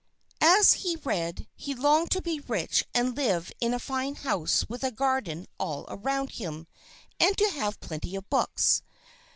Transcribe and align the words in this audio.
And 0.39 0.49
as 0.57 0.73
he 0.81 0.95
read, 0.95 1.47
he 1.55 1.75
longed 1.75 2.09
to 2.09 2.23
be 2.23 2.39
rich 2.47 2.83
and 2.91 3.15
live 3.15 3.51
in 3.59 3.71
a 3.71 3.77
fine 3.79 4.15
house 4.15 4.67
with 4.67 4.83
a 4.83 4.89
garden 4.89 5.45
all 5.59 5.83
round 5.85 6.31
him, 6.31 6.65
and 7.19 7.37
to 7.37 7.47
have 7.51 7.79
plenty 7.79 8.15
of 8.15 8.27
books. 8.27 8.81